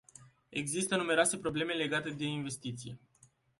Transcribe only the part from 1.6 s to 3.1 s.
legate de investiție.